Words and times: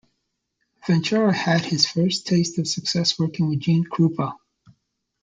Ventura 0.87 1.31
had 1.31 1.61
his 1.61 1.87
first 1.87 2.25
taste 2.25 2.57
of 2.57 2.67
success 2.67 3.19
working 3.19 3.47
with 3.49 3.59
Gene 3.59 3.83
Krupa. 3.85 4.33